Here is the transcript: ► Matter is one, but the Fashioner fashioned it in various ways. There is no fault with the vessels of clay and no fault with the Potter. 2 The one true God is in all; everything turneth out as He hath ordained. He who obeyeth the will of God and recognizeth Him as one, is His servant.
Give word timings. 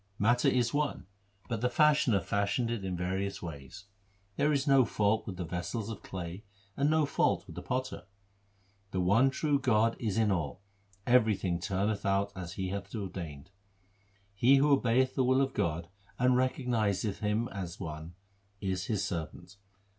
► 0.01 0.03
Matter 0.17 0.47
is 0.47 0.73
one, 0.73 1.05
but 1.47 1.61
the 1.61 1.69
Fashioner 1.69 2.21
fashioned 2.21 2.71
it 2.71 2.83
in 2.83 2.97
various 2.97 3.39
ways. 3.43 3.85
There 4.35 4.51
is 4.51 4.65
no 4.65 4.83
fault 4.83 5.27
with 5.27 5.37
the 5.37 5.45
vessels 5.45 5.91
of 5.91 6.01
clay 6.01 6.43
and 6.75 6.89
no 6.89 7.05
fault 7.05 7.45
with 7.45 7.55
the 7.55 7.61
Potter. 7.61 8.07
2 8.93 8.93
The 8.93 8.99
one 9.01 9.29
true 9.29 9.59
God 9.59 9.95
is 9.99 10.17
in 10.17 10.31
all; 10.31 10.63
everything 11.05 11.59
turneth 11.59 12.03
out 12.03 12.31
as 12.35 12.53
He 12.53 12.69
hath 12.69 12.95
ordained. 12.95 13.51
He 14.33 14.55
who 14.55 14.71
obeyeth 14.71 15.13
the 15.13 15.23
will 15.23 15.39
of 15.39 15.53
God 15.53 15.87
and 16.17 16.33
recognizeth 16.35 17.19
Him 17.19 17.47
as 17.49 17.79
one, 17.79 18.15
is 18.59 18.85
His 18.87 19.05
servant. 19.05 19.57